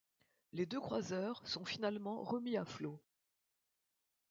[0.53, 2.99] Les deux croiseurs sont finalement remis à flot.